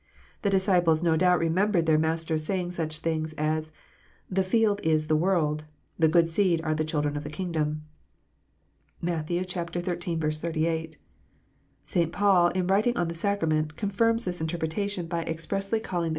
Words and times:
The 0.41 0.49
disciples 0.49 1.03
no 1.03 1.15
doubt 1.15 1.37
remembered 1.37 1.85
their 1.85 1.99
Master 1.99 2.35
saying 2.35 2.71
such 2.71 2.97
things 2.97 3.33
as" 3.33 3.71
The 4.31 4.41
field 4.41 4.81
is 4.83 5.05
the 5.05 5.15
world, 5.15 5.65
the 5.99 6.07
good 6.07 6.27
seed 6.27 6.59
are 6.63 6.73
the 6.73 6.83
children 6.83 7.15
of 7.15 7.23
the 7.23 7.29
kingdom." 7.29 7.83
(Matt. 8.99 9.27
xiii. 9.27 9.43
38.) 9.45 10.97
St. 11.83 12.11
Paul, 12.11 12.47
in 12.47 12.65
writing 12.65 12.97
on 12.97 13.09
the 13.09 13.13
sacrament, 13.13 13.77
confirms 13.77 14.25
this 14.25 14.41
interpretation 14.41 15.05
by 15.05 15.21
expressly 15.21 15.79
calling 15.79 15.79
the 15.79 15.79
206 15.85 15.91
KNOTS 15.91 16.05
UNTIED. 16.05 16.09